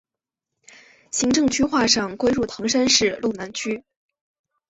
[1.11, 3.83] 行政区划上归入唐山市路南区。